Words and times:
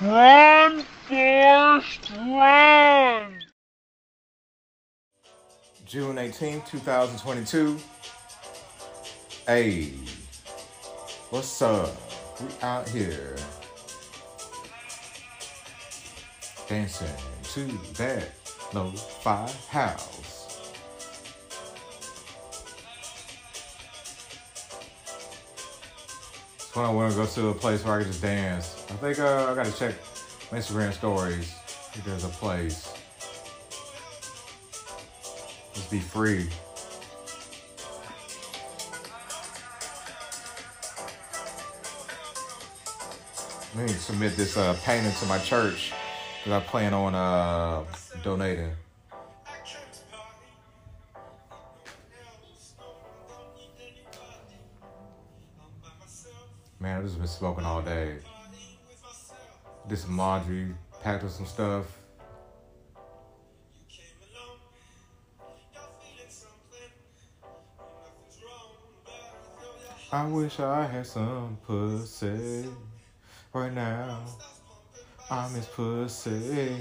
Run, 0.00 0.84
Forrest, 1.08 2.12
run! 2.12 3.42
June 5.84 6.18
18, 6.18 6.62
2022. 6.70 7.76
Hey, 9.44 9.94
what's 11.30 11.60
up? 11.62 11.90
We 12.40 12.46
out 12.62 12.88
here 12.88 13.34
dancing 16.68 17.08
to 17.54 17.66
that 17.94 18.28
lo-fi 18.72 19.50
house. 19.68 20.37
When 26.74 26.84
I 26.84 26.90
want 26.90 27.12
to 27.12 27.18
go 27.18 27.26
to 27.26 27.48
a 27.48 27.54
place 27.54 27.84
where 27.84 27.94
I 27.94 28.02
can 28.02 28.08
just 28.08 28.22
dance. 28.22 28.84
I 28.90 28.94
think 28.94 29.18
uh, 29.18 29.50
I 29.50 29.54
gotta 29.54 29.72
check 29.72 29.94
my 30.52 30.58
Instagram 30.58 30.92
stories. 30.92 31.54
If 31.94 32.04
there's 32.04 32.24
a 32.24 32.28
place. 32.28 32.92
Just 35.74 35.90
be 35.90 36.00
free. 36.00 36.48
Let 43.76 43.86
me 43.86 43.92
submit 43.92 44.36
this 44.36 44.56
uh, 44.56 44.76
painting 44.84 45.12
to 45.12 45.26
my 45.26 45.38
church 45.38 45.92
that 46.44 46.62
I 46.62 46.64
plan 46.64 46.94
on 46.94 47.14
uh, 47.14 47.84
donating. 48.22 48.72
I've 57.08 57.12
just 57.14 57.20
been 57.20 57.28
smoking 57.38 57.64
all 57.64 57.80
day. 57.80 58.18
Some 59.94 60.18
laundry, 60.18 60.74
packed 61.02 61.24
up 61.24 61.30
some 61.30 61.46
stuff. 61.46 61.86
I 70.12 70.26
wish 70.26 70.60
I 70.60 70.84
had 70.84 71.06
some 71.06 71.56
pussy 71.66 72.68
right 73.54 73.72
now. 73.72 74.20
I'm 75.30 75.54
miss 75.54 75.64
pussy. 75.64 76.76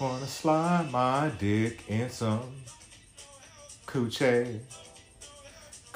Wanna 0.00 0.26
slide 0.26 0.90
my 0.90 1.30
dick 1.38 1.86
in 1.86 2.08
some 2.08 2.62
coochie. 3.86 4.60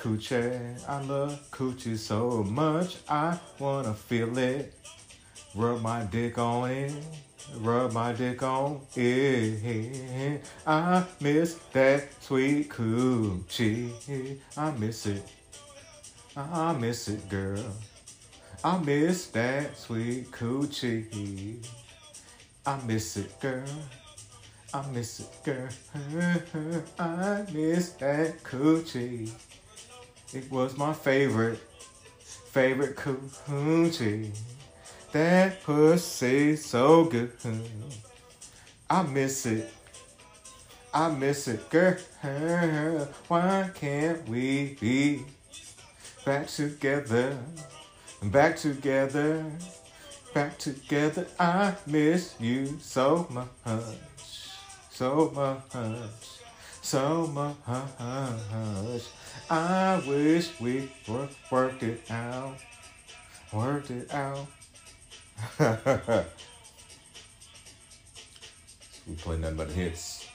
Coochie. 0.01 0.89
I 0.89 1.03
love 1.03 1.39
coochie 1.51 1.99
so 1.99 2.43
much. 2.43 2.97
I 3.07 3.39
wanna 3.59 3.93
feel 3.93 4.39
it. 4.39 4.73
Rub 5.55 5.83
my 5.83 6.05
dick 6.05 6.39
on 6.39 6.71
it. 6.71 6.95
Rub 7.57 7.93
my 7.93 8.15
dick 8.15 8.43
on 8.43 8.81
it. 8.97 10.43
I 10.67 11.05
miss 11.21 11.59
that 11.75 12.09
sweet 12.23 12.71
coochie. 12.71 14.39
I 14.57 14.71
miss 14.71 15.05
it. 15.05 15.23
I 16.35 16.73
miss 16.73 17.09
it, 17.09 17.29
girl. 17.29 17.63
I 18.65 18.79
miss 18.79 19.27
that 19.27 19.77
sweet 19.77 20.31
coochie. 20.31 21.63
I 22.65 22.81
miss 22.87 23.19
it, 23.19 23.39
girl. 23.39 23.69
I 24.73 24.87
miss 24.93 25.21
it, 25.21 25.45
girl. 25.45 25.69
I 26.99 27.45
miss 27.53 27.91
that 27.91 28.43
coochie. 28.43 29.31
It 30.33 30.49
was 30.51 30.77
my 30.77 30.93
favorite, 30.93 31.59
favorite 32.21 32.97
coochie. 32.97 34.31
That 35.11 35.63
pussy 35.65 36.55
so 36.55 37.05
good. 37.05 37.33
I 38.89 39.03
miss 39.03 39.45
it. 39.47 39.73
I 40.95 41.09
miss 41.11 41.49
it, 41.49 41.69
girl. 41.69 41.97
Why 43.27 43.71
can't 43.75 44.29
we 44.29 44.77
be 44.81 45.25
back 46.25 46.47
together? 46.47 47.37
Back 48.23 48.57
together. 48.57 49.45
Back 50.33 50.59
together. 50.59 51.27
I 51.41 51.75
miss 51.87 52.35
you 52.39 52.79
so 52.81 53.27
much. 53.31 53.49
So 54.91 55.33
much. 55.35 55.63
So 56.83 57.27
much. 57.27 57.57
Wish 60.07 60.59
we 60.61 60.91
work, 61.07 61.31
worked 61.51 61.83
it 61.83 62.11
out. 62.11 62.57
Worked 63.53 63.91
it 63.91 64.15
out. 64.15 64.47
we 69.07 69.15
play 69.17 69.37
nothing 69.37 69.57
but 69.57 69.71
hits. 69.71 70.27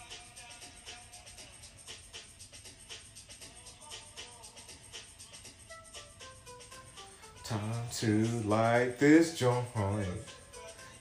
Time 7.44 7.60
to 7.94 8.26
light 8.46 9.00
this 9.00 9.38
joint. 9.38 9.66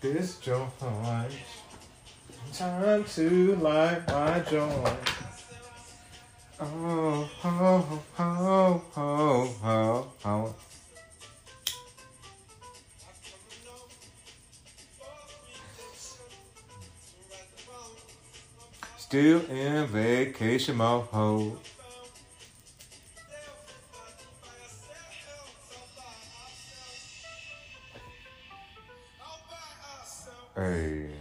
This 0.01 0.39
joint. 0.39 0.71
Time 2.53 3.05
to 3.05 3.57
light 3.57 4.09
my 4.09 4.41
joint. 4.41 5.24
Oh, 6.61 7.29
oh, 7.45 8.03
oh, 8.17 8.83
oh, 8.97 9.51
oh, 9.65 10.07
oh. 10.25 10.55
Still 18.97 19.41
in 19.51 19.87
vacation 19.89 20.77
mode. 20.77 21.59
Hey. 30.55 31.14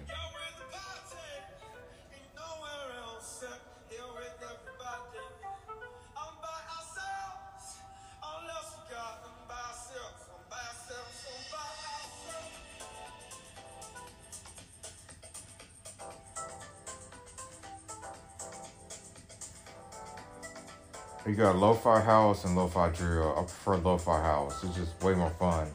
You 21.25 21.35
got 21.35 21.55
lo-fi 21.55 22.01
house 22.01 22.43
and 22.43 22.53
lo-fi 22.53 22.89
drill. 22.89 23.31
I 23.37 23.43
prefer 23.43 23.77
lo-fi 23.77 24.21
house. 24.21 24.61
It's 24.61 24.75
just 24.75 25.01
way 25.01 25.15
more 25.15 25.29
fun. 25.29 25.69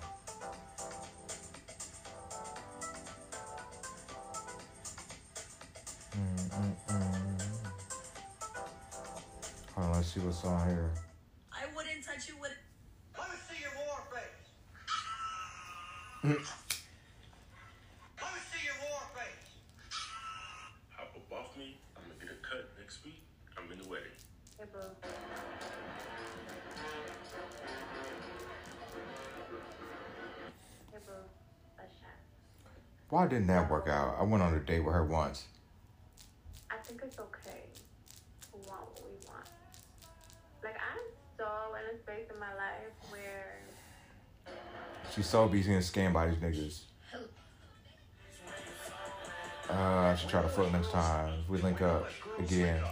Mm, 6.12 6.50
mm, 6.50 6.75
mm. 6.88 7.42
Hold 9.75 9.87
on, 9.87 9.92
let's 9.94 10.12
see 10.12 10.20
what's 10.20 10.44
on 10.44 10.69
here. 10.69 10.91
I 11.50 11.64
wouldn't 11.75 12.04
touch 12.04 12.28
you 12.28 12.34
with. 12.38 12.53
Let 13.19 13.31
me 13.31 13.37
see 13.48 13.62
your 13.62 13.72
war 13.87 14.04
face. 14.12 14.48
Let 16.25 16.34
me 18.34 18.41
see 18.53 18.66
your 18.66 18.91
war 18.91 19.00
face. 19.16 19.48
Hop 20.94 21.16
up 21.16 21.32
off 21.32 21.56
me. 21.56 21.81
I'm 21.97 22.03
gonna 22.03 22.20
get 22.20 22.28
a 22.28 22.47
cut 22.47 22.69
next 22.78 23.03
week. 23.03 23.22
I'm 23.56 23.72
in 23.72 23.78
the 23.78 23.88
wedding. 23.88 24.12
Hey, 24.58 24.64
boo. 24.72 24.78
Hey, 30.91 30.98
boo. 31.06 31.12
A 31.78 31.82
shot. 31.82 32.16
Why 33.08 33.28
didn't 33.28 33.46
that 33.46 33.70
work 33.70 33.87
out? 33.88 34.16
I 34.19 34.25
went 34.25 34.43
on 34.43 34.52
a 34.55 34.58
date 34.58 34.81
with 34.81 34.94
her 34.94 35.05
once. 35.05 35.44
I 36.72 36.76
think 36.78 37.02
it's 37.05 37.20
okay 37.20 37.66
to 38.50 38.56
want 38.69 38.81
what 38.81 39.05
we 39.05 39.28
want. 39.28 39.46
Like, 40.64 40.75
I'm 40.75 41.04
so 41.37 41.46
in 41.76 41.94
a 41.94 41.99
space 42.02 42.28
in 42.32 42.40
my 42.40 42.52
life 42.54 43.11
where 43.11 43.61
She's 45.14 45.26
so 45.26 45.46
busy 45.49 45.72
and 45.72 45.82
scammed 45.82 46.14
by 46.14 46.26
these 46.28 46.38
niggas. 46.38 46.81
Uh, 49.70 49.72
I 49.72 50.16
should 50.16 50.31
try 50.31 50.43
to 50.43 50.49
flirt 50.49 50.72
next 50.72 50.90
time. 50.90 51.44
We 51.49 51.58
link 51.58 51.81
up 51.81 52.08
again. 52.38 52.82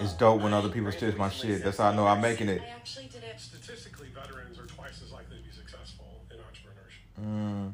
It's 0.00 0.14
dope 0.14 0.40
when 0.40 0.54
other 0.54 0.70
people 0.70 0.90
steal 0.92 1.14
my 1.16 1.28
shit. 1.28 1.62
That's 1.62 1.76
how 1.76 1.90
I 1.90 1.94
know 1.94 2.06
I'm 2.06 2.22
making 2.22 2.48
it. 2.48 2.62
I 2.62 2.74
actually 2.74 3.08
did 3.08 3.22
it. 3.22 3.38
Statistically, 3.38 4.08
veterans 4.08 4.58
are 4.58 4.64
twice 4.64 5.02
as 5.02 5.12
likely 5.12 5.36
to 5.36 5.42
be 5.42 5.50
successful 5.50 6.22
in 6.30 6.38
entrepreneurship. 6.38 7.22
Mm, 7.22 7.72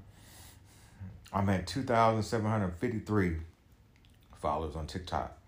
I'm 1.33 1.49
at 1.49 1.69
2,753 1.69 3.37
followers 4.35 4.75
on 4.75 4.89
TikTok. 4.89 5.39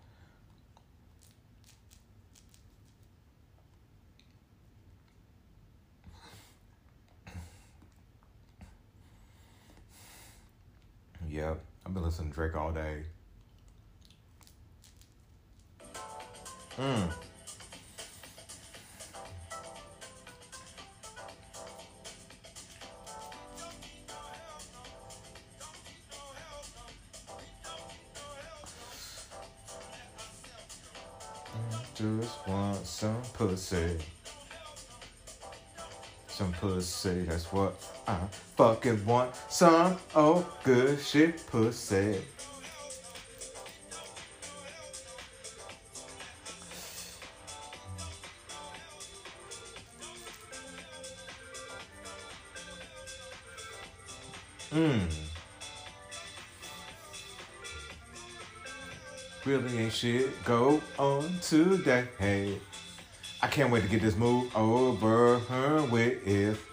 Yep, 11.28 11.60
I've 11.84 11.94
been 11.94 12.02
listening 12.04 12.30
to 12.30 12.34
Drake 12.34 12.56
all 12.56 12.72
day. 12.72 13.02
Mm. 16.78 17.10
Just 31.96 32.46
want 32.46 32.86
some 32.86 33.20
pussy. 33.32 33.98
Some 36.28 36.52
pussy, 36.52 37.22
that's 37.22 37.52
what 37.52 37.74
I 38.06 38.18
fucking 38.56 39.04
want. 39.04 39.34
Some 39.48 39.96
oh 40.14 40.46
good 40.62 41.00
shit 41.00 41.44
pussy. 41.48 42.20
Mmm. 54.72 55.10
Really 59.44 59.78
ain't 59.78 59.92
shit 59.92 60.44
go 60.44 60.80
on 60.98 61.38
today. 61.40 62.58
I 63.40 63.46
can't 63.46 63.70
wait 63.70 63.82
to 63.84 63.88
get 63.88 64.02
this 64.02 64.16
move 64.16 64.54
over 64.54 65.38
her 65.38 65.82
with. 65.84 66.67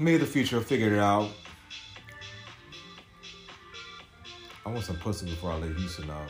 Me, 0.00 0.16
the 0.16 0.24
future, 0.24 0.58
figured 0.62 0.94
it 0.94 0.98
out. 0.98 1.28
I 4.64 4.70
want 4.70 4.82
some 4.82 4.96
pussy 4.96 5.26
before 5.26 5.52
I 5.52 5.56
leave 5.56 5.76
Houston 5.76 6.06
now. 6.06 6.26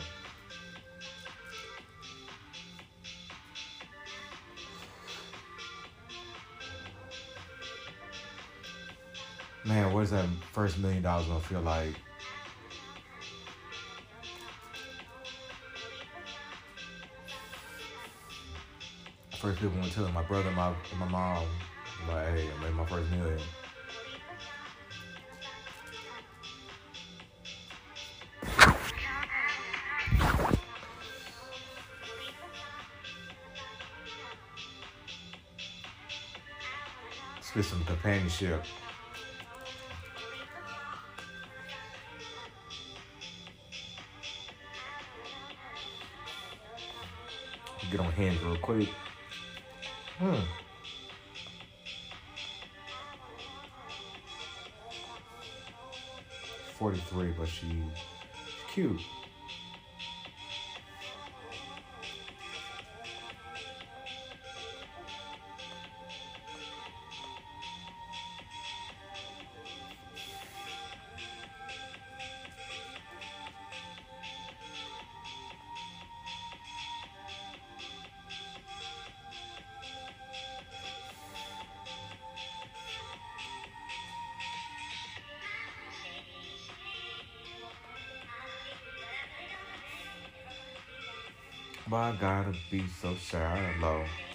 Man, 9.63 9.93
what 9.93 10.01
is 10.01 10.11
that 10.11 10.25
first 10.51 10.77
million 10.77 11.01
dollars 11.01 11.27
gonna 11.27 11.39
feel 11.39 11.61
like? 11.61 11.95
First 19.39 19.61
people 19.61 19.81
to 19.81 19.89
tell 19.93 20.09
my 20.09 20.23
brother, 20.23 20.51
my 20.51 20.73
my 20.99 21.07
mom, 21.07 21.45
like, 22.09 22.27
hey, 22.35 22.49
I 22.49 22.63
made 22.63 22.73
my 22.73 22.85
first 22.85 23.09
million. 23.11 23.39
Get 37.53 37.65
some 37.65 37.83
companionship. 37.83 38.63
Get 47.91 47.99
on 47.99 48.11
Hinge 48.13 48.41
real 48.41 48.55
quick. 48.55 48.87
Hmm. 50.17 50.35
Forty-three, 56.79 57.33
but 57.37 57.49
she, 57.49 57.67
she's 57.67 58.73
cute. 58.73 59.01
Why 91.89 92.13
gotta 92.19 92.53
be 92.69 92.83
so? 93.01 93.09
Let's 93.09 94.30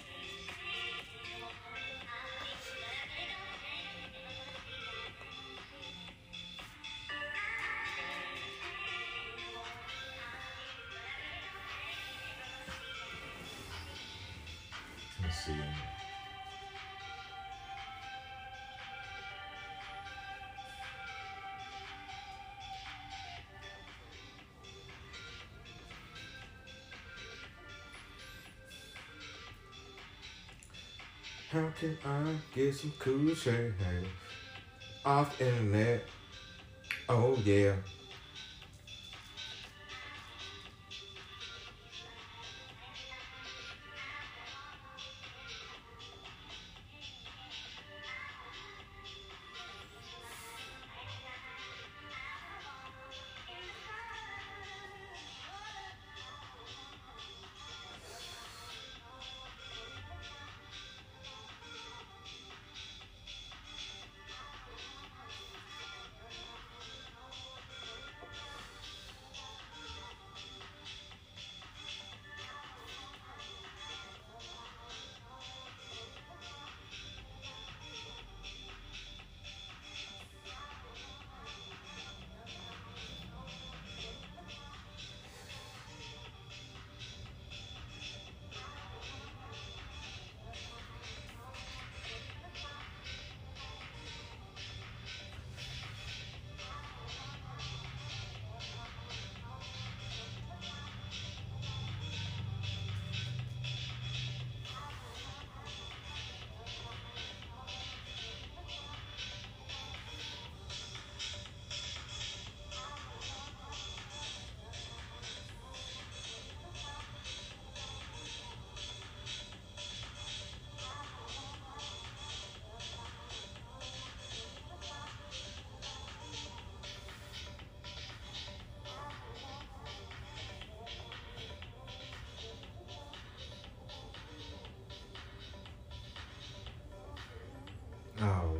How 31.57 31.69
can 31.79 31.97
I 32.05 32.35
get 32.53 32.75
some 32.75 32.93
cool 32.99 33.33
shade 33.33 33.73
off 35.03 35.41
internet? 35.41 36.03
Oh 37.09 37.35
yeah. 37.43 37.73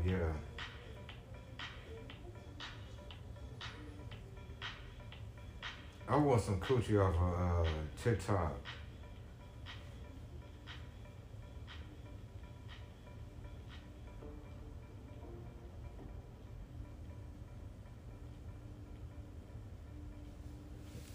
Yeah. 0.08 0.16
I 6.08 6.16
want 6.16 6.42
some 6.42 6.62
coochie 6.62 6.98
off 6.98 7.14
of 7.14 7.68
uh, 7.68 7.70
TikTok. 8.02 8.54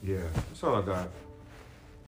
Yeah, 0.03 0.19
that's 0.35 0.63
all 0.65 0.75
I 0.75 0.83
got. 0.83 1.09